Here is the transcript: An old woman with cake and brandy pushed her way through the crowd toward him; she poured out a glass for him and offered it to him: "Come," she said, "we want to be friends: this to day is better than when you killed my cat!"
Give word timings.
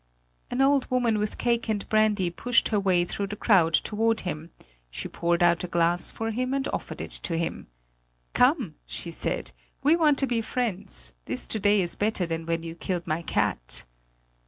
An 0.49 0.61
old 0.61 0.89
woman 0.89 1.19
with 1.19 1.37
cake 1.37 1.69
and 1.69 1.87
brandy 1.87 2.31
pushed 2.31 2.69
her 2.69 2.79
way 2.79 3.05
through 3.05 3.27
the 3.27 3.35
crowd 3.35 3.75
toward 3.75 4.21
him; 4.21 4.49
she 4.89 5.07
poured 5.07 5.43
out 5.43 5.63
a 5.63 5.67
glass 5.67 6.09
for 6.09 6.31
him 6.31 6.55
and 6.55 6.67
offered 6.73 7.01
it 7.01 7.11
to 7.11 7.37
him: 7.37 7.67
"Come," 8.33 8.77
she 8.87 9.11
said, 9.11 9.51
"we 9.83 9.95
want 9.95 10.17
to 10.17 10.25
be 10.25 10.41
friends: 10.41 11.13
this 11.25 11.45
to 11.49 11.59
day 11.59 11.81
is 11.81 11.95
better 11.95 12.25
than 12.25 12.47
when 12.47 12.63
you 12.63 12.73
killed 12.73 13.05
my 13.05 13.21
cat!" 13.21 13.83